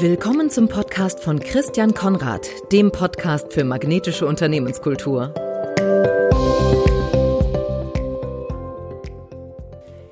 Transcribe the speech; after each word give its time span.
Willkommen 0.00 0.48
zum 0.48 0.68
Podcast 0.68 1.24
von 1.24 1.40
Christian 1.40 1.92
Konrad, 1.92 2.48
dem 2.70 2.92
Podcast 2.92 3.52
für 3.52 3.64
magnetische 3.64 4.26
Unternehmenskultur. 4.26 5.34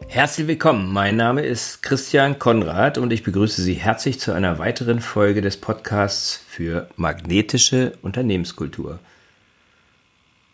Herzlich 0.08 0.48
willkommen, 0.48 0.92
mein 0.92 1.14
Name 1.14 1.42
ist 1.42 1.84
Christian 1.84 2.40
Konrad 2.40 2.98
und 2.98 3.12
ich 3.12 3.22
begrüße 3.22 3.62
Sie 3.62 3.74
herzlich 3.74 4.18
zu 4.18 4.32
einer 4.32 4.58
weiteren 4.58 4.98
Folge 4.98 5.40
des 5.40 5.56
Podcasts 5.56 6.42
für 6.48 6.88
magnetische 6.96 7.92
Unternehmenskultur, 8.02 8.98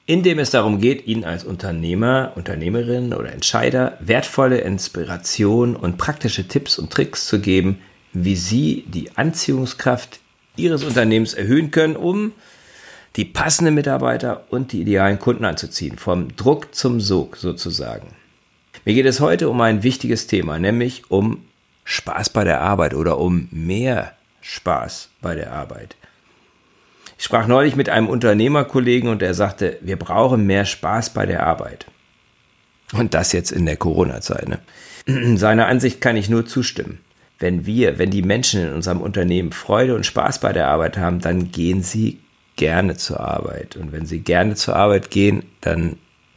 in 0.05 0.23
dem 0.23 0.41
es 0.41 0.51
darum 0.51 0.79
geht, 0.79 1.07
Ihnen 1.07 1.25
als 1.25 1.45
Unternehmer, 1.45 2.33
Unternehmerin 2.35 3.15
oder 3.15 3.33
Entscheider 3.33 3.97
wertvolle 4.01 4.59
Inspiration 4.59 5.75
und 5.75 5.97
praktische 5.97 6.47
Tipps 6.47 6.79
und 6.79 6.93
Tricks 6.93 7.27
zu 7.29 7.41
geben, 7.41 7.79
wie 8.13 8.37
Sie 8.37 8.85
die 8.87 9.17
Anziehungskraft 9.17 10.21
Ihres 10.57 10.85
Unternehmens 10.85 11.35
erhöhen 11.35 11.71
können, 11.71 11.97
um 11.97 12.33
die 13.17 13.25
passenden 13.25 13.75
Mitarbeiter 13.75 14.45
und 14.51 14.73
die 14.73 14.83
idealen 14.83 15.19
Kunden 15.19 15.45
anzuziehen. 15.45 15.99
Vom 15.99 16.35
Druck 16.37 16.75
zum 16.75 17.01
Sog 17.01 17.37
sozusagen. 17.37 18.09
Mir 18.85 18.95
geht 18.95 19.07
es 19.07 19.21
heute 19.21 19.49
um 19.49 19.61
ein 19.61 19.83
wichtiges 19.83 20.27
Thema, 20.27 20.59
nämlich 20.59 21.11
um 21.11 21.45
Spaß 21.85 22.31
bei 22.31 22.45
der 22.45 22.61
Arbeit 22.61 22.95
oder 22.95 23.19
um 23.19 23.49
mehr 23.51 24.13
Spaß 24.41 25.11
bei 25.21 25.35
der 25.35 25.53
Arbeit. 25.53 25.97
Ich 27.19 27.25
sprach 27.25 27.47
neulich 27.47 27.77
mit 27.77 27.89
einem 27.89 28.09
Unternehmerkollegen 28.09 29.09
und 29.09 29.23
er 29.23 29.35
sagte, 29.35 29.79
wir 29.81 29.97
brauchen 29.97 30.47
mehr 30.47 30.65
Spaß 30.65 31.11
bei 31.11 31.27
der 31.27 31.47
Arbeit. 31.47 31.87
Und 32.93 33.15
das 33.15 33.33
jetzt 33.33 33.53
in 33.53 33.65
der 33.65 33.77
Corona-Zeit. 33.77 34.49
Ne? 34.49 34.59
Seiner 35.39 35.67
Ansicht 35.67 36.01
kann 36.01 36.17
ich 36.17 36.29
nur 36.29 36.47
zustimmen 36.47 36.99
wenn 37.43 37.67
wir, 37.67 37.99
wenn 37.99 38.11
die 38.11 38.23
Menschen 38.23 38.63
in 38.63 38.73
unserem 38.73 39.01
Unternehmen 39.01 39.53
Freude 39.53 39.97
und 39.97 40.07
Spaß 40.07 40.39
bei 40.39 40.53
der 40.53 40.69
Arbeit 40.69 40.97
haben, 40.97 41.21
dann 41.21 41.51
gehen 41.51 41.83
sie 41.83 42.21
gerne 42.55 42.97
zur 42.97 43.21
Arbeit. 43.21 43.77
Und 43.77 43.91
wenn 43.91 44.07
sie 44.07 44.21
gerne 44.21 44.55
zur 44.55 44.77
Arbeit 44.77 45.11
gehen, 45.11 45.43
dann 45.61 45.97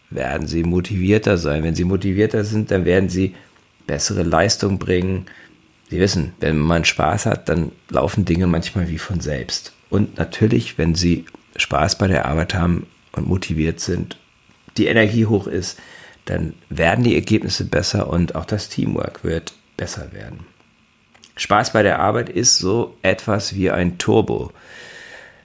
werden 0.09 0.47
sie 0.47 0.63
motivierter 0.63 1.37
sein. 1.37 1.63
Wenn 1.63 1.75
sie 1.75 1.83
motivierter 1.83 2.43
sind, 2.43 2.71
dann 2.71 2.85
werden 2.85 3.09
sie 3.09 3.35
bessere 3.85 4.23
Leistung 4.23 4.79
bringen. 4.79 5.27
Sie 5.91 5.99
wissen, 5.99 6.33
wenn 6.39 6.57
man 6.57 6.85
Spaß 6.85 7.27
hat, 7.27 7.49
dann 7.49 7.71
laufen 7.89 8.25
Dinge 8.25 8.47
manchmal 8.47 8.89
wie 8.89 8.97
von 8.97 9.19
selbst. 9.19 9.73
Und 9.91 10.17
natürlich, 10.17 10.79
wenn 10.79 10.95
sie 10.95 11.25
Spaß 11.55 11.99
bei 11.99 12.07
der 12.07 12.25
Arbeit 12.25 12.55
haben 12.55 12.87
und 13.11 13.27
motiviert 13.27 13.79
sind, 13.79 14.17
die 14.77 14.87
Energie 14.87 15.27
hoch 15.27 15.45
ist, 15.45 15.77
dann 16.25 16.55
werden 16.69 17.03
die 17.03 17.13
Ergebnisse 17.13 17.65
besser 17.65 18.09
und 18.09 18.33
auch 18.33 18.45
das 18.45 18.69
Teamwork 18.69 19.23
wird 19.23 19.53
besser 19.77 20.11
werden. 20.11 20.54
Spaß 21.35 21.73
bei 21.73 21.83
der 21.83 21.99
Arbeit 21.99 22.29
ist 22.29 22.57
so 22.57 22.97
etwas 23.01 23.55
wie 23.55 23.69
ein 23.71 23.97
Turbo. 23.97 24.51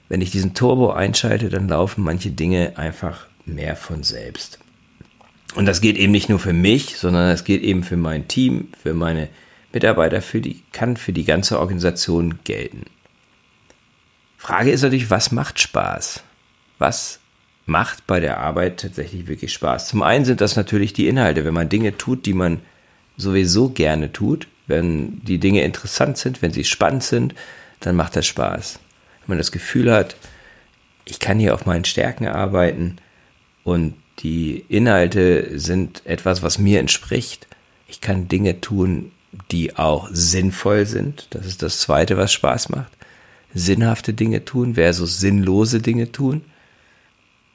Wenn 0.09 0.21
ich 0.21 0.31
diesen 0.31 0.53
Turbo 0.53 0.91
einschalte, 0.91 1.49
dann 1.49 1.67
laufen 1.67 2.03
manche 2.03 2.31
Dinge 2.31 2.73
einfach 2.77 3.27
mehr 3.45 3.75
von 3.75 4.03
selbst. 4.03 4.59
Und 5.55 5.65
das 5.65 5.81
geht 5.81 5.97
eben 5.97 6.11
nicht 6.11 6.29
nur 6.29 6.39
für 6.39 6.53
mich, 6.53 6.97
sondern 6.97 7.29
das 7.29 7.43
geht 7.43 7.61
eben 7.61 7.83
für 7.83 7.97
mein 7.97 8.27
Team, 8.27 8.69
für 8.81 8.93
meine 8.93 9.29
Mitarbeiter, 9.73 10.21
für 10.21 10.41
die, 10.41 10.61
kann 10.71 10.97
für 10.97 11.13
die 11.13 11.25
ganze 11.25 11.59
Organisation 11.59 12.39
gelten. 12.43 12.85
Frage 14.37 14.71
ist 14.71 14.81
natürlich, 14.81 15.09
was 15.09 15.31
macht 15.31 15.59
Spaß? 15.59 16.23
Was 16.77 17.19
macht 17.65 18.07
bei 18.07 18.19
der 18.19 18.39
Arbeit 18.39 18.79
tatsächlich 18.79 19.27
wirklich 19.27 19.53
Spaß? 19.53 19.87
Zum 19.87 20.03
einen 20.03 20.25
sind 20.25 20.41
das 20.41 20.55
natürlich 20.55 20.93
die 20.93 21.07
Inhalte, 21.07 21.45
wenn 21.45 21.53
man 21.53 21.69
Dinge 21.69 21.97
tut, 21.97 22.25
die 22.25 22.33
man 22.33 22.61
sowieso 23.17 23.69
gerne 23.69 24.11
tut, 24.11 24.47
wenn 24.71 25.23
die 25.23 25.37
Dinge 25.37 25.63
interessant 25.63 26.17
sind, 26.17 26.41
wenn 26.41 26.51
sie 26.51 26.63
spannend 26.63 27.03
sind, 27.03 27.35
dann 27.81 27.95
macht 27.95 28.15
das 28.15 28.25
Spaß. 28.25 28.79
Wenn 29.19 29.29
man 29.33 29.37
das 29.37 29.51
Gefühl 29.51 29.91
hat, 29.93 30.15
ich 31.05 31.19
kann 31.19 31.37
hier 31.37 31.53
auf 31.53 31.67
meinen 31.67 31.85
Stärken 31.85 32.25
arbeiten 32.25 32.95
und 33.63 33.93
die 34.19 34.65
Inhalte 34.69 35.59
sind 35.59 36.01
etwas, 36.05 36.41
was 36.41 36.57
mir 36.57 36.79
entspricht. 36.79 37.47
Ich 37.87 38.01
kann 38.01 38.27
Dinge 38.27 38.61
tun, 38.61 39.11
die 39.51 39.75
auch 39.75 40.09
sinnvoll 40.11 40.85
sind. 40.85 41.27
Das 41.31 41.45
ist 41.45 41.61
das 41.61 41.79
Zweite, 41.79 42.17
was 42.17 42.31
Spaß 42.33 42.69
macht. 42.69 42.91
Sinnhafte 43.53 44.13
Dinge 44.13 44.45
tun 44.45 44.75
versus 44.75 45.19
sinnlose 45.19 45.81
Dinge 45.81 46.11
tun. 46.11 46.41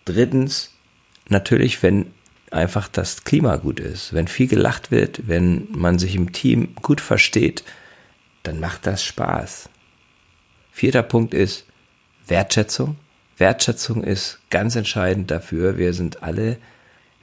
Drittens, 0.04 0.72
natürlich, 1.28 1.82
wenn 1.82 2.06
einfach 2.50 2.88
das 2.88 3.24
Klima 3.24 3.56
gut 3.56 3.80
ist. 3.80 4.12
Wenn 4.12 4.28
viel 4.28 4.46
gelacht 4.46 4.90
wird, 4.90 5.28
wenn 5.28 5.68
man 5.70 5.98
sich 5.98 6.14
im 6.14 6.32
Team 6.32 6.74
gut 6.82 7.00
versteht, 7.00 7.64
dann 8.42 8.60
macht 8.60 8.86
das 8.86 9.02
Spaß. 9.02 9.68
Vierter 10.72 11.02
Punkt 11.02 11.34
ist 11.34 11.64
Wertschätzung. 12.26 12.96
Wertschätzung 13.38 14.04
ist 14.04 14.38
ganz 14.50 14.76
entscheidend 14.76 15.30
dafür. 15.30 15.78
Wir 15.78 15.92
sind 15.92 16.22
alle 16.22 16.58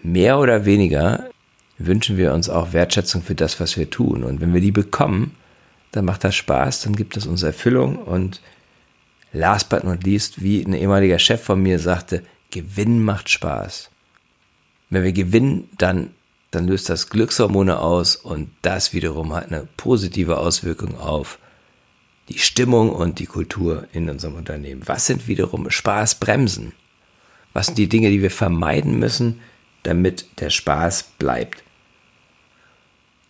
mehr 0.02 0.40
oder 0.40 0.66
weniger 0.66 1.30
wünschen 1.78 2.18
wir 2.18 2.34
uns 2.34 2.50
auch 2.50 2.74
Wertschätzung 2.74 3.22
für 3.22 3.36
das, 3.36 3.60
was 3.60 3.78
wir 3.78 3.90
tun. 3.90 4.24
Und 4.24 4.42
wenn 4.42 4.54
wir 4.54 4.62
die 4.62 4.72
bekommen, 4.72 5.36
dann 5.92 6.06
macht 6.06 6.24
das 6.24 6.36
Spaß, 6.36 6.82
dann 6.82 6.96
gibt 6.96 7.18
es 7.18 7.26
uns 7.26 7.44
Erfüllung 7.44 7.98
und 7.98 8.42
last 9.32 9.70
but 9.70 9.84
not 9.84 10.04
least, 10.04 10.42
wie 10.42 10.64
ein 10.64 10.74
ehemaliger 10.74 11.20
Chef 11.20 11.42
von 11.42 11.62
mir 11.62 11.80
sagte, 11.80 12.24
Gewinn 12.52 13.04
macht 13.04 13.30
Spaß. 13.30 13.90
Wenn 14.94 15.04
wir 15.04 15.12
gewinnen, 15.12 15.70
dann, 15.76 16.12
dann 16.52 16.68
löst 16.68 16.88
das 16.88 17.10
Glückshormone 17.10 17.80
aus 17.80 18.16
und 18.16 18.52
das 18.62 18.94
wiederum 18.94 19.34
hat 19.34 19.48
eine 19.48 19.68
positive 19.76 20.38
Auswirkung 20.38 21.00
auf 21.00 21.40
die 22.30 22.38
Stimmung 22.38 22.92
und 22.92 23.18
die 23.18 23.26
Kultur 23.26 23.88
in 23.92 24.08
unserem 24.08 24.36
Unternehmen. 24.36 24.84
Was 24.86 25.08
sind 25.08 25.28
wiederum 25.28 25.72
Spaßbremsen? 25.72 26.74
Was 27.54 27.66
sind 27.66 27.80
die 27.80 27.90
Dinge, 27.90 28.12
die 28.12 28.22
wir 28.22 28.30
vermeiden 28.30 29.00
müssen, 29.00 29.40
damit 29.82 30.28
der 30.40 30.52
Spaß 30.52 31.14
bleibt? 31.18 31.64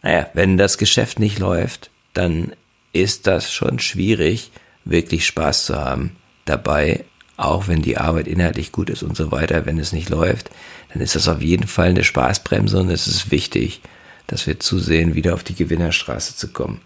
Naja, 0.02 0.30
wenn 0.34 0.58
das 0.58 0.78
Geschäft 0.78 1.18
nicht 1.18 1.40
läuft, 1.40 1.92
dann 2.14 2.52
ist 2.92 3.26
das 3.26 3.54
schon 3.54 3.80
schwierig, 3.80 4.52
wirklich 4.84 5.26
Spaß 5.26 5.68
zu 5.68 5.78
haben 5.78 6.18
dabei, 6.44 7.06
auch 7.38 7.68
wenn 7.68 7.82
die 7.82 7.98
Arbeit 7.98 8.28
inhaltlich 8.28 8.72
gut 8.72 8.90
ist 8.90 9.04
und 9.04 9.18
so 9.18 9.32
weiter, 9.32 9.66
wenn 9.66 9.80
es 9.80 9.92
nicht 9.92 10.10
läuft, 10.10 10.50
dann 10.92 11.02
ist 11.02 11.16
das 11.16 11.28
auf 11.28 11.42
jeden 11.42 11.68
Fall 11.68 11.90
eine 11.90 12.04
Spaßbremse 12.04 12.80
und 12.80 12.90
es 12.90 13.08
ist 13.08 13.32
wichtig, 13.32 13.82
dass 14.28 14.48
wir 14.48 14.60
zusehen, 14.60 15.16
wieder 15.16 15.34
auf 15.34 15.44
die 15.44 15.56
Gewinnerstraße 15.56 16.36
zu 16.36 16.50
kommen. 16.50 16.82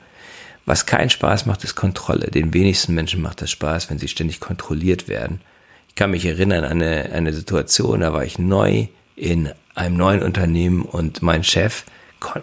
Was 0.66 0.86
keinen 0.86 1.10
Spaß 1.10 1.46
macht, 1.46 1.64
ist 1.64 1.76
Kontrolle. 1.76 2.30
Den 2.30 2.54
wenigsten 2.54 2.94
Menschen 2.94 3.22
macht 3.22 3.42
das 3.42 3.52
Spaß, 3.52 3.90
wenn 3.90 4.00
sie 4.00 4.08
ständig 4.08 4.40
kontrolliert 4.40 5.08
werden. 5.08 5.42
Ich 5.88 5.96
kann 5.96 6.12
mich 6.12 6.26
erinnern 6.26 6.64
an 6.64 6.82
eine, 6.82 7.12
eine 7.12 7.34
Situation, 7.34 8.02
da 8.02 8.14
war 8.14 8.26
ich 8.26 8.38
neu 8.38 8.88
in 9.16 9.50
einem 9.76 9.98
neuen 9.98 10.24
Unternehmen 10.24 10.84
und 10.84 11.22
mein 11.22 11.44
Chef 11.44 11.86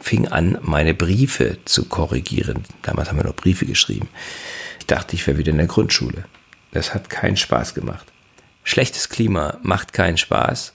fing 0.01 0.29
an, 0.29 0.59
meine 0.63 0.95
Briefe 0.95 1.59
zu 1.65 1.85
korrigieren. 1.87 2.65
Damals 2.83 3.09
haben 3.09 3.19
wir 3.19 3.25
noch 3.25 3.37
Briefe 3.37 3.67
geschrieben. 3.67 4.09
Ich 4.79 4.87
dachte, 4.87 5.17
ich 5.17 5.27
wäre 5.27 5.39
wieder 5.39 5.51
in 5.51 5.59
der 5.59 5.67
Grundschule. 5.67 6.25
Das 6.75 6.93
hat 6.93 7.09
keinen 7.09 7.37
Spaß 7.37 7.73
gemacht. 7.73 8.13
Schlechtes 8.65 9.09
Klima 9.09 9.59
macht 9.63 9.93
keinen 9.93 10.19
Spaß, 10.19 10.75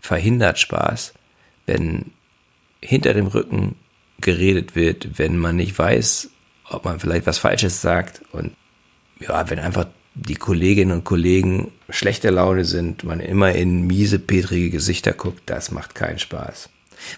verhindert 0.00 0.58
Spaß, 0.58 1.14
wenn 1.66 2.12
hinter 2.80 3.14
dem 3.14 3.26
Rücken 3.26 3.76
geredet 4.20 4.76
wird, 4.76 5.18
wenn 5.18 5.38
man 5.38 5.56
nicht 5.56 5.78
weiß, 5.78 6.30
ob 6.68 6.84
man 6.84 7.00
vielleicht 7.00 7.26
was 7.26 7.38
Falsches 7.38 7.80
sagt 7.80 8.20
und 8.32 8.54
ja, 9.18 9.48
wenn 9.48 9.58
einfach 9.58 9.86
die 10.14 10.36
Kolleginnen 10.36 10.92
und 10.92 11.04
Kollegen 11.04 11.72
schlechter 11.88 12.30
Laune 12.30 12.64
sind, 12.64 13.04
man 13.04 13.20
immer 13.20 13.52
in 13.52 13.86
miese, 13.86 14.18
petrige 14.18 14.70
Gesichter 14.70 15.12
guckt, 15.12 15.42
das 15.46 15.70
macht 15.70 15.94
keinen 15.94 16.18
Spaß. 16.18 16.68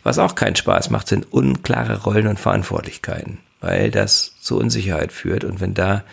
Was 0.03 0.19
auch 0.19 0.35
keinen 0.35 0.57
Spaß 0.57 0.91
macht, 0.91 1.09
sind 1.09 1.33
unklare 1.33 2.03
Rollen 2.05 2.29
und 2.29 2.39
Verantwortlichkeiten, 2.41 3.39
weil 3.61 3.91
das 3.91 4.35
zu 4.41 4.57
Unsicherheit 4.59 5.13
führt 5.13 5.45
und 5.45 5.61
wenn 5.61 5.75
da 5.75 6.05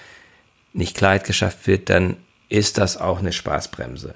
nicht 0.74 0.98
Klarheit 0.98 1.24
geschafft 1.24 1.68
wird, 1.68 1.90
dann 1.90 2.18
ist 2.50 2.78
das 2.78 2.98
auch 2.98 3.20
eine 3.20 3.32
Spaßbremse. 3.32 4.16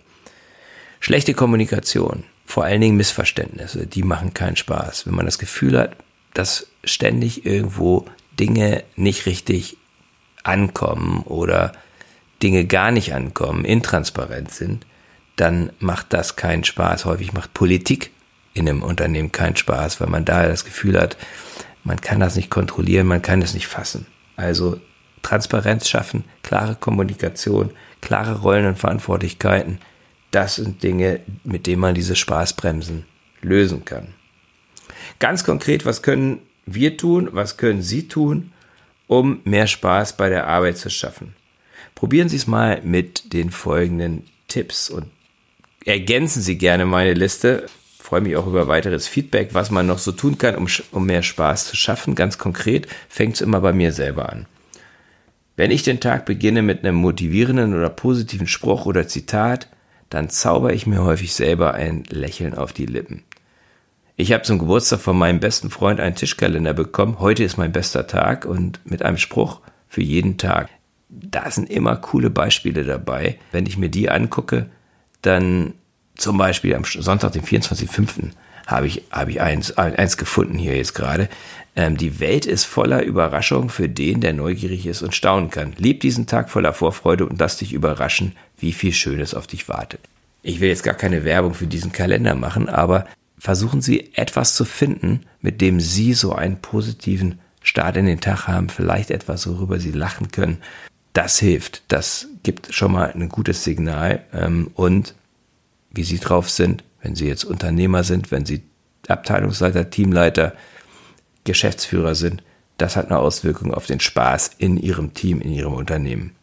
Schlechte 0.99 1.33
Kommunikation, 1.33 2.23
vor 2.45 2.63
allen 2.63 2.81
Dingen 2.81 2.97
Missverständnisse, 2.97 3.87
die 3.87 4.03
machen 4.03 4.33
keinen 4.33 4.55
Spaß. 4.55 5.05
Wenn 5.05 5.15
man 5.15 5.25
das 5.25 5.39
Gefühl 5.39 5.77
hat, 5.77 5.95
dass 6.33 6.67
ständig 6.83 7.45
irgendwo 7.45 8.05
Dinge 8.39 8.83
nicht 8.95 9.25
richtig 9.25 9.77
ankommen 10.43 11.23
oder 11.23 11.73
Dinge 12.41 12.65
gar 12.65 12.91
nicht 12.91 13.13
ankommen, 13.13 13.65
intransparent 13.65 14.51
sind, 14.51 14.85
dann 15.35 15.71
macht 15.79 16.13
das 16.13 16.35
keinen 16.35 16.63
Spaß. 16.63 17.05
Häufig 17.05 17.33
macht 17.33 17.53
Politik 17.53 18.11
in 18.53 18.67
einem 18.67 18.83
Unternehmen 18.83 19.31
keinen 19.31 19.55
Spaß, 19.55 20.01
weil 20.01 20.07
man 20.07 20.25
da 20.25 20.47
das 20.47 20.65
Gefühl 20.65 20.99
hat, 20.99 21.17
man 21.83 22.01
kann 22.01 22.19
das 22.19 22.35
nicht 22.35 22.49
kontrollieren, 22.49 23.07
man 23.07 23.21
kann 23.21 23.41
es 23.41 23.53
nicht 23.53 23.67
fassen. 23.67 24.07
Also 24.35 24.79
Transparenz 25.27 25.89
schaffen, 25.89 26.23
klare 26.41 26.75
Kommunikation, 26.75 27.71
klare 27.99 28.39
Rollen 28.39 28.65
und 28.65 28.79
Verantwortlichkeiten. 28.79 29.79
Das 30.31 30.55
sind 30.55 30.83
Dinge, 30.83 31.19
mit 31.43 31.67
denen 31.67 31.81
man 31.81 31.95
diese 31.95 32.15
Spaßbremsen 32.15 33.05
lösen 33.41 33.83
kann. 33.83 34.13
Ganz 35.19 35.43
konkret, 35.43 35.85
was 35.85 36.01
können 36.01 36.39
wir 36.65 36.95
tun? 36.95 37.27
Was 37.33 37.57
können 37.57 37.81
Sie 37.81 38.07
tun, 38.07 38.53
um 39.07 39.41
mehr 39.43 39.67
Spaß 39.67 40.15
bei 40.15 40.29
der 40.29 40.47
Arbeit 40.47 40.77
zu 40.77 40.89
schaffen. 40.89 41.35
Probieren 41.93 42.29
Sie 42.29 42.37
es 42.37 42.47
mal 42.47 42.81
mit 42.83 43.33
den 43.33 43.51
folgenden 43.51 44.23
Tipps 44.47 44.89
und 44.89 45.07
ergänzen 45.83 46.41
Sie 46.41 46.57
gerne 46.57 46.85
meine 46.85 47.13
Liste. 47.13 47.65
Ich 47.99 48.05
freue 48.05 48.21
mich 48.21 48.37
auch 48.37 48.47
über 48.47 48.69
weiteres 48.69 49.09
Feedback, 49.09 49.49
was 49.51 49.71
man 49.71 49.87
noch 49.87 49.99
so 49.99 50.13
tun 50.13 50.37
kann, 50.37 50.55
um, 50.55 50.67
um 50.91 51.05
mehr 51.05 51.23
Spaß 51.23 51.67
zu 51.67 51.75
schaffen. 51.75 52.15
Ganz 52.15 52.37
konkret 52.37 52.87
fängt 53.09 53.35
es 53.35 53.41
immer 53.41 53.59
bei 53.59 53.73
mir 53.73 53.91
selber 53.91 54.31
an. 54.31 54.45
Wenn 55.57 55.71
ich 55.71 55.83
den 55.83 55.99
Tag 55.99 56.25
beginne 56.25 56.61
mit 56.61 56.83
einem 56.83 56.95
motivierenden 56.95 57.75
oder 57.75 57.89
positiven 57.89 58.47
Spruch 58.47 58.85
oder 58.85 59.07
Zitat, 59.09 59.67
dann 60.09 60.29
zauber 60.29 60.71
ich 60.71 60.87
mir 60.87 61.03
häufig 61.03 61.33
selber 61.33 61.73
ein 61.73 62.05
Lächeln 62.09 62.53
auf 62.53 62.71
die 62.71 62.85
Lippen. 62.85 63.23
Ich 64.15 64.31
habe 64.31 64.43
zum 64.43 64.57
Geburtstag 64.59 65.01
von 65.01 65.17
meinem 65.17 65.41
besten 65.41 65.69
Freund 65.69 65.99
einen 65.99 66.15
Tischkalender 66.15 66.73
bekommen. 66.73 67.19
Heute 67.19 67.43
ist 67.43 67.57
mein 67.57 67.73
bester 67.73 68.07
Tag 68.07 68.45
und 68.45 68.79
mit 68.85 69.03
einem 69.03 69.17
Spruch 69.17 69.59
für 69.89 70.01
jeden 70.01 70.37
Tag 70.37 70.69
da 71.09 71.49
sind 71.49 71.69
immer 71.69 71.95
coole 71.95 72.29
Beispiele 72.29 72.83
dabei. 72.83 73.37
Wenn 73.51 73.65
ich 73.65 73.77
mir 73.77 73.89
die 73.89 74.09
angucke, 74.09 74.69
dann 75.21 75.73
zum 76.15 76.37
Beispiel 76.37 76.75
am 76.75 76.83
Sonntag, 76.83 77.33
den 77.33 77.43
24.05., 77.43 78.31
habe 78.67 78.85
ich, 78.85 79.03
habe 79.09 79.31
ich 79.31 79.41
eins, 79.41 79.75
eins 79.77 80.17
gefunden 80.17 80.59
hier 80.59 80.75
jetzt 80.75 80.93
gerade. 80.93 81.29
Ähm, 81.75 81.97
die 81.97 82.19
Welt 82.19 82.45
ist 82.45 82.65
voller 82.65 83.01
Überraschung 83.01 83.69
für 83.69 83.89
den, 83.89 84.21
der 84.21 84.33
neugierig 84.33 84.85
ist 84.85 85.01
und 85.01 85.15
staunen 85.15 85.49
kann. 85.49 85.73
Lieb 85.77 86.01
diesen 86.01 86.27
Tag 86.27 86.49
voller 86.49 86.73
Vorfreude 86.73 87.25
und 87.25 87.39
lass 87.39 87.57
dich 87.57 87.73
überraschen, 87.73 88.33
wie 88.59 88.73
viel 88.73 88.93
Schönes 88.93 89.33
auf 89.33 89.47
dich 89.47 89.69
wartet. 89.69 90.01
Ich 90.43 90.59
will 90.59 90.69
jetzt 90.69 90.83
gar 90.83 90.93
keine 90.93 91.23
Werbung 91.23 91.53
für 91.53 91.67
diesen 91.67 91.91
Kalender 91.91 92.35
machen, 92.35 92.69
aber 92.69 93.07
versuchen 93.39 93.81
Sie 93.81 94.11
etwas 94.15 94.55
zu 94.55 94.65
finden, 94.65 95.21
mit 95.41 95.61
dem 95.61 95.79
Sie 95.79 96.13
so 96.13 96.33
einen 96.33 96.57
positiven 96.57 97.39
Start 97.61 97.97
in 97.97 98.05
den 98.05 98.21
Tag 98.21 98.47
haben, 98.47 98.69
vielleicht 98.69 99.11
etwas, 99.11 99.47
worüber 99.47 99.79
Sie 99.79 99.91
lachen 99.91 100.31
können, 100.31 100.57
das 101.13 101.39
hilft. 101.39 101.83
Das 101.87 102.27
gibt 102.43 102.73
schon 102.73 102.91
mal 102.91 103.11
ein 103.11 103.29
gutes 103.29 103.63
Signal. 103.63 104.23
Ähm, 104.33 104.71
und 104.75 105.15
wie 105.91 106.03
Sie 106.03 106.19
drauf 106.19 106.49
sind, 106.49 106.83
wenn 107.07 107.15
Sie 107.15 107.27
jetzt 107.27 107.45
Unternehmer 107.45 108.03
sind, 108.03 108.31
wenn 108.31 108.45
Sie 108.45 108.63
Abteilungsleiter, 109.07 109.89
Teamleiter, 109.89 110.53
Geschäftsführer 111.45 112.15
sind, 112.15 112.43
das 112.77 112.97
hat 112.97 113.05
eine 113.05 113.19
Auswirkung 113.19 113.73
auf 113.73 113.85
den 113.85 114.01
Spaß 114.01 114.51
in 114.57 114.75
Ihrem 114.75 115.13
Team, 115.13 115.39
in 115.39 115.53
Ihrem 115.53 115.73
Unternehmen. 115.73 116.35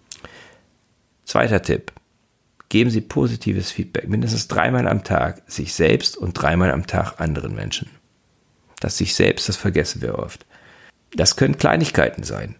Zweiter 1.27 1.61
Tipp. 1.61 1.93
Geben 2.71 2.89
Sie 2.89 3.03
positives 3.03 3.71
Feedback, 3.71 4.09
mindestens 4.09 4.49
dreimal 4.49 4.89
am 4.89 5.05
Tag, 5.05 5.43
sich 5.47 5.75
selbst 5.75 6.17
und 6.17 6.33
dreimal 6.33 6.73
am 6.73 6.87
Tag 6.87 7.21
anderen 7.21 7.55
Menschen. 7.55 7.91
Das 8.81 8.97
sich 8.97 9.15
selbst, 9.15 9.51
das 9.51 9.57
vergessen 9.57 10.01
wir 10.01 10.19
oft. 10.19 10.47
Das 11.15 11.37
können 11.37 11.59
Kleinigkeiten 11.59 12.23
sein. 12.23 12.57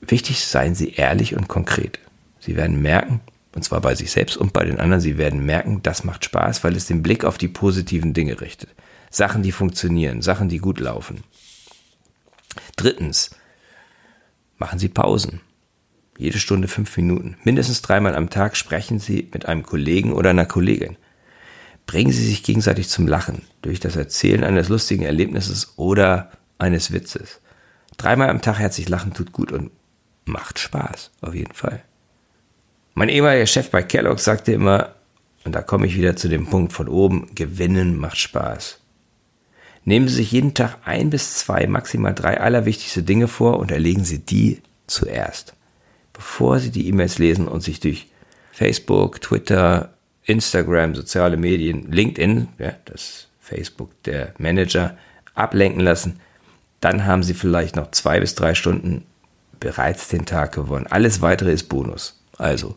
Wichtig 0.00 0.44
seien 0.44 0.74
Sie 0.74 0.90
ehrlich 0.90 1.36
und 1.36 1.46
konkret. 1.46 2.00
Sie 2.40 2.56
werden 2.56 2.82
merken, 2.82 3.20
und 3.54 3.62
zwar 3.62 3.80
bei 3.80 3.94
sich 3.94 4.10
selbst 4.10 4.36
und 4.36 4.52
bei 4.52 4.64
den 4.64 4.78
anderen, 4.78 5.00
Sie 5.00 5.18
werden 5.18 5.44
merken, 5.44 5.82
das 5.82 6.04
macht 6.04 6.24
Spaß, 6.24 6.64
weil 6.64 6.76
es 6.76 6.86
den 6.86 7.02
Blick 7.02 7.24
auf 7.24 7.38
die 7.38 7.48
positiven 7.48 8.14
Dinge 8.14 8.40
richtet. 8.40 8.70
Sachen, 9.10 9.42
die 9.42 9.52
funktionieren, 9.52 10.22
Sachen, 10.22 10.48
die 10.48 10.58
gut 10.58 10.80
laufen. 10.80 11.24
Drittens, 12.76 13.30
machen 14.58 14.78
Sie 14.78 14.88
Pausen. 14.88 15.40
Jede 16.18 16.38
Stunde 16.38 16.68
fünf 16.68 16.96
Minuten. 16.96 17.36
Mindestens 17.44 17.80
dreimal 17.80 18.16
am 18.16 18.28
Tag 18.28 18.56
sprechen 18.56 18.98
Sie 18.98 19.28
mit 19.32 19.46
einem 19.46 19.62
Kollegen 19.62 20.12
oder 20.12 20.30
einer 20.30 20.46
Kollegin. 20.46 20.96
Bringen 21.86 22.12
Sie 22.12 22.26
sich 22.26 22.42
gegenseitig 22.42 22.88
zum 22.88 23.06
Lachen 23.06 23.42
durch 23.62 23.80
das 23.80 23.96
Erzählen 23.96 24.44
eines 24.44 24.68
lustigen 24.68 25.04
Erlebnisses 25.04 25.74
oder 25.76 26.32
eines 26.58 26.92
Witzes. 26.92 27.40
Dreimal 27.96 28.28
am 28.30 28.42
Tag 28.42 28.58
herzlich 28.58 28.88
lachen 28.88 29.14
tut 29.14 29.32
gut 29.32 29.52
und 29.52 29.70
macht 30.24 30.58
Spaß, 30.58 31.12
auf 31.20 31.34
jeden 31.34 31.54
Fall. 31.54 31.82
Mein 32.98 33.10
ehemaliger 33.10 33.46
Chef 33.46 33.70
bei 33.70 33.84
Kellogg 33.84 34.18
sagte 34.18 34.50
immer, 34.50 34.96
und 35.44 35.54
da 35.54 35.62
komme 35.62 35.86
ich 35.86 35.96
wieder 35.96 36.16
zu 36.16 36.28
dem 36.28 36.48
Punkt 36.48 36.72
von 36.72 36.88
oben, 36.88 37.32
gewinnen 37.36 37.96
macht 37.96 38.18
Spaß. 38.18 38.80
Nehmen 39.84 40.08
Sie 40.08 40.16
sich 40.16 40.32
jeden 40.32 40.52
Tag 40.52 40.78
ein 40.84 41.08
bis 41.08 41.36
zwei, 41.36 41.68
maximal 41.68 42.12
drei 42.12 42.40
allerwichtigste 42.40 43.04
Dinge 43.04 43.28
vor 43.28 43.60
und 43.60 43.70
erlegen 43.70 44.04
Sie 44.04 44.18
die 44.18 44.62
zuerst, 44.88 45.54
bevor 46.12 46.58
Sie 46.58 46.72
die 46.72 46.88
E-Mails 46.88 47.18
lesen 47.18 47.46
und 47.46 47.60
sich 47.60 47.78
durch 47.78 48.08
Facebook, 48.50 49.20
Twitter, 49.20 49.94
Instagram, 50.24 50.96
soziale 50.96 51.36
Medien, 51.36 51.92
LinkedIn, 51.92 52.48
ja, 52.58 52.72
das 52.84 53.28
Facebook 53.38 53.90
der 54.02 54.34
Manager, 54.38 54.98
ablenken 55.36 55.82
lassen, 55.82 56.18
dann 56.80 57.06
haben 57.06 57.22
Sie 57.22 57.34
vielleicht 57.34 57.76
noch 57.76 57.92
zwei 57.92 58.18
bis 58.18 58.34
drei 58.34 58.56
Stunden 58.56 59.06
bereits 59.60 60.08
den 60.08 60.26
Tag 60.26 60.52
gewonnen. 60.56 60.88
Alles 60.88 61.22
weitere 61.22 61.52
ist 61.52 61.68
Bonus. 61.68 62.20
Also, 62.36 62.74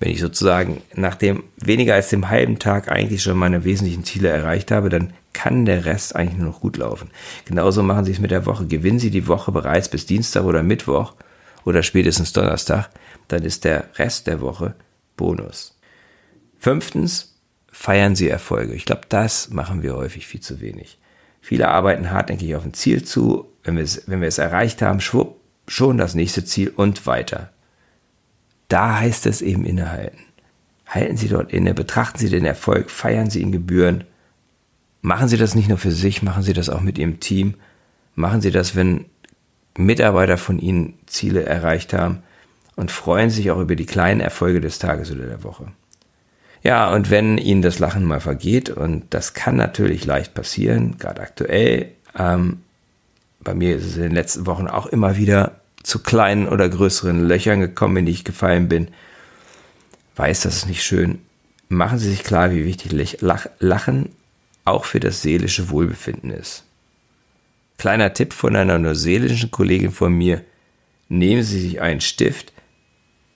wenn 0.00 0.10
ich 0.10 0.20
sozusagen 0.20 0.82
nach 0.94 1.14
dem 1.14 1.44
weniger 1.56 1.94
als 1.94 2.10
dem 2.10 2.28
halben 2.28 2.58
Tag 2.58 2.90
eigentlich 2.90 3.22
schon 3.22 3.38
meine 3.38 3.64
wesentlichen 3.64 4.04
Ziele 4.04 4.28
erreicht 4.28 4.70
habe, 4.70 4.88
dann 4.88 5.12
kann 5.32 5.64
der 5.64 5.84
Rest 5.84 6.16
eigentlich 6.16 6.38
nur 6.38 6.48
noch 6.48 6.60
gut 6.60 6.76
laufen. 6.76 7.10
Genauso 7.44 7.82
machen 7.82 8.04
Sie 8.04 8.12
es 8.12 8.18
mit 8.18 8.30
der 8.30 8.46
Woche. 8.46 8.66
Gewinnen 8.66 8.98
Sie 8.98 9.10
die 9.10 9.26
Woche 9.26 9.52
bereits 9.52 9.88
bis 9.88 10.06
Dienstag 10.06 10.44
oder 10.44 10.62
Mittwoch 10.62 11.14
oder 11.64 11.82
spätestens 11.82 12.32
Donnerstag, 12.32 12.90
dann 13.28 13.42
ist 13.42 13.64
der 13.64 13.88
Rest 13.96 14.26
der 14.26 14.40
Woche 14.40 14.74
Bonus. 15.16 15.78
Fünftens, 16.58 17.36
feiern 17.70 18.16
Sie 18.16 18.28
Erfolge. 18.28 18.74
Ich 18.74 18.84
glaube, 18.84 19.02
das 19.08 19.50
machen 19.50 19.82
wir 19.82 19.96
häufig 19.96 20.26
viel 20.26 20.40
zu 20.40 20.60
wenig. 20.60 20.98
Viele 21.40 21.68
arbeiten 21.68 22.10
hartnäckig 22.10 22.56
auf 22.56 22.64
ein 22.64 22.74
Ziel 22.74 23.04
zu. 23.04 23.46
Wenn 23.62 23.76
wir 23.76 23.84
es, 23.84 24.04
wenn 24.06 24.20
wir 24.20 24.28
es 24.28 24.38
erreicht 24.38 24.82
haben, 24.82 25.00
schwupp, 25.00 25.40
schon 25.68 25.98
das 25.98 26.14
nächste 26.14 26.44
Ziel 26.44 26.72
und 26.74 27.06
weiter. 27.06 27.50
Da 28.74 28.98
heißt 28.98 29.26
es 29.26 29.40
eben 29.40 29.64
innehalten. 29.64 30.18
Halten 30.88 31.16
Sie 31.16 31.28
dort 31.28 31.52
inne, 31.52 31.74
betrachten 31.74 32.18
Sie 32.18 32.28
den 32.28 32.44
Erfolg, 32.44 32.90
feiern 32.90 33.30
Sie 33.30 33.40
ihn 33.40 33.52
gebühren. 33.52 34.02
Machen 35.00 35.28
Sie 35.28 35.36
das 35.36 35.54
nicht 35.54 35.68
nur 35.68 35.78
für 35.78 35.92
sich, 35.92 36.24
machen 36.24 36.42
Sie 36.42 36.54
das 36.54 36.68
auch 36.68 36.80
mit 36.80 36.98
Ihrem 36.98 37.20
Team. 37.20 37.54
Machen 38.16 38.40
Sie 38.40 38.50
das, 38.50 38.74
wenn 38.74 39.04
Mitarbeiter 39.78 40.38
von 40.38 40.58
Ihnen 40.58 40.98
Ziele 41.06 41.46
erreicht 41.46 41.92
haben 41.92 42.24
und 42.74 42.90
freuen 42.90 43.30
sich 43.30 43.52
auch 43.52 43.60
über 43.60 43.76
die 43.76 43.86
kleinen 43.86 44.18
Erfolge 44.18 44.60
des 44.60 44.80
Tages 44.80 45.12
oder 45.12 45.26
der 45.26 45.44
Woche. 45.44 45.68
Ja, 46.64 46.92
und 46.92 47.10
wenn 47.10 47.38
Ihnen 47.38 47.62
das 47.62 47.78
Lachen 47.78 48.04
mal 48.04 48.18
vergeht, 48.18 48.70
und 48.70 49.04
das 49.10 49.34
kann 49.34 49.54
natürlich 49.54 50.04
leicht 50.04 50.34
passieren, 50.34 50.98
gerade 50.98 51.22
aktuell, 51.22 51.92
ähm, 52.18 52.62
bei 53.38 53.54
mir 53.54 53.76
ist 53.76 53.84
es 53.84 53.94
in 53.94 54.02
den 54.02 54.14
letzten 54.14 54.46
Wochen 54.46 54.66
auch 54.66 54.86
immer 54.86 55.16
wieder 55.16 55.60
zu 55.84 56.00
kleinen 56.00 56.48
oder 56.48 56.68
größeren 56.68 57.26
Löchern 57.26 57.60
gekommen, 57.60 57.98
in 57.98 58.06
die 58.06 58.12
ich 58.12 58.24
gefallen 58.24 58.68
bin. 58.68 58.88
Weiß, 60.16 60.40
das 60.40 60.56
ist 60.56 60.66
nicht 60.66 60.82
schön. 60.82 61.20
Machen 61.68 61.98
Sie 61.98 62.10
sich 62.10 62.24
klar, 62.24 62.50
wie 62.50 62.64
wichtig 62.64 63.18
Lachen 63.20 64.08
auch 64.64 64.84
für 64.84 64.98
das 64.98 65.22
seelische 65.22 65.70
Wohlbefinden 65.70 66.30
ist. 66.30 66.64
Kleiner 67.78 68.12
Tipp 68.12 68.32
von 68.32 68.56
einer 68.56 68.78
neuseelischen 68.78 69.50
Kollegin 69.50 69.92
von 69.92 70.12
mir. 70.12 70.42
Nehmen 71.08 71.42
Sie 71.42 71.60
sich 71.60 71.80
einen 71.80 72.00
Stift, 72.00 72.52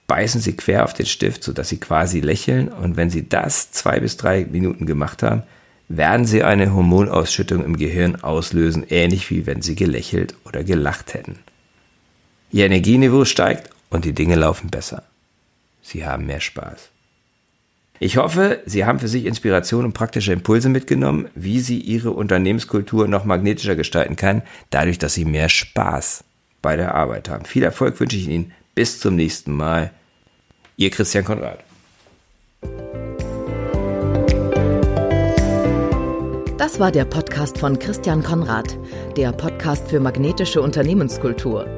beißen 0.09 0.41
Sie 0.41 0.57
quer 0.57 0.85
auf 0.85 0.95
den 0.95 1.07
Stift, 1.07 1.45
sodass 1.45 1.69
Sie 1.69 1.79
quasi 1.79 2.21
lächeln 2.21 2.69
und 2.69 2.97
wenn 2.97 3.11
Sie 3.11 3.29
das 3.29 3.71
zwei 3.71 4.01
bis 4.01 4.17
drei 4.17 4.47
Minuten 4.47 4.87
gemacht 4.87 5.23
haben, 5.23 5.43
werden 5.89 6.27
sie 6.27 6.43
eine 6.43 6.75
Hormonausschüttung 6.75 7.65
im 7.65 7.77
Gehirn 7.77 8.17
auslösen, 8.17 8.85
ähnlich 8.89 9.31
wie 9.31 9.47
wenn 9.47 9.63
sie 9.63 9.75
gelächelt 9.75 10.35
oder 10.45 10.63
gelacht 10.63 11.15
hätten. 11.15 11.39
Ihr 12.51 12.65
Energieniveau 12.65 13.25
steigt 13.25 13.71
und 13.91 14.05
die 14.05 14.15
Dinge 14.15 14.37
laufen 14.37 14.71
besser. 14.71 15.03
Sie 15.83 16.07
haben 16.07 16.27
mehr 16.27 16.41
Spaß. 16.41 16.89
Ich 18.01 18.17
hoffe, 18.17 18.63
Sie 18.65 18.85
haben 18.85 19.01
für 19.01 19.09
sich 19.09 19.27
Inspiration 19.27 19.85
und 19.85 19.93
praktische 19.93 20.33
Impulse 20.33 20.69
mitgenommen, 20.69 21.29
wie 21.35 21.61
Sie 21.61 21.79
Ihre 21.79 22.13
Unternehmenskultur 22.13 23.09
noch 23.09 23.25
magnetischer 23.25 23.75
gestalten 23.75 24.17
kann, 24.17 24.43
dadurch, 24.71 24.99
dass 24.99 25.15
Sie 25.15 25.25
mehr 25.25 25.49
Spaß 25.49 26.25
bei 26.63 26.77
der 26.77 26.95
Arbeit 26.95 27.29
haben. 27.29 27.45
Viel 27.45 27.65
Erfolg 27.65 27.99
wünsche 28.01 28.17
ich 28.17 28.29
Ihnen. 28.29 28.53
Bis 28.75 29.01
zum 29.01 29.17
nächsten 29.17 29.53
Mal. 29.53 29.91
Ihr 30.77 30.91
Christian 30.91 31.25
Konrad. 31.25 31.59
Das 36.57 36.79
war 36.79 36.93
der 36.93 37.05
Podcast 37.05 37.59
von 37.59 37.79
Christian 37.79 38.23
Konrad, 38.23 38.79
der 39.17 39.33
Podcast 39.33 39.89
für 39.89 39.99
magnetische 39.99 40.63
Unternehmenskultur. 40.63 41.78